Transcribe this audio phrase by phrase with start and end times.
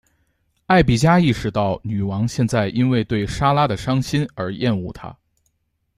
[0.65, 5.15] 艾碧嘉意识到女王现在因为对莎拉的伤心而厌恶她。